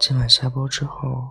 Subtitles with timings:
[0.00, 1.28] 今晚下播之后，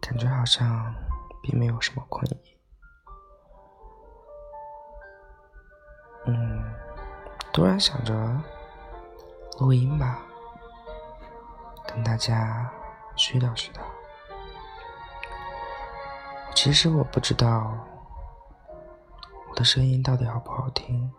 [0.00, 0.92] 感觉好像
[1.40, 2.58] 并没有什么困意。
[6.26, 6.74] 嗯，
[7.52, 8.12] 突然想着
[9.60, 10.18] 录音吧，
[11.86, 12.68] 跟大家
[13.16, 13.80] 絮叨絮叨。
[16.52, 17.72] 其实我不知道
[19.48, 21.12] 我的声音到底好不好听，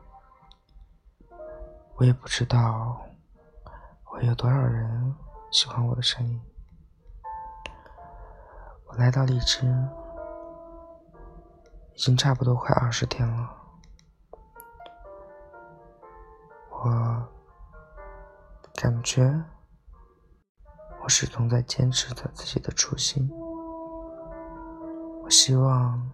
[1.96, 3.02] 我也不知道
[4.28, 5.16] 有多少人
[5.52, 6.40] 喜欢我的声音。
[8.86, 9.66] 我来到荔枝
[11.96, 13.58] 已经差不多快二十天了。
[16.70, 17.30] 我
[18.76, 19.44] 感觉
[21.04, 23.28] 我始终在坚持着自己的初心。
[25.24, 26.12] 我希望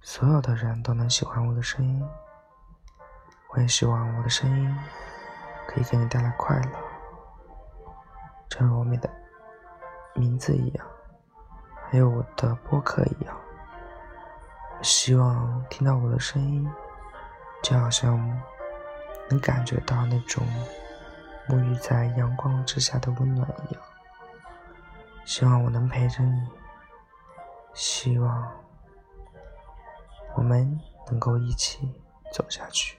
[0.00, 2.04] 所有的人都能喜欢我的声音。
[3.54, 4.76] 我也希望我的声音
[5.74, 6.70] 可以给你带来快乐，
[8.48, 9.10] 正如我们的
[10.14, 10.86] 名字一样，
[11.90, 13.36] 还有我的播客一样。
[14.82, 16.70] 希望听到我的声音，
[17.62, 18.40] 就好像……
[19.30, 20.46] 能感觉到那种
[21.48, 23.82] 沐浴在阳光之下的温暖一样，
[25.24, 26.46] 希望我能陪着你，
[27.72, 28.52] 希望
[30.34, 31.90] 我们能够一起
[32.30, 32.98] 走下去。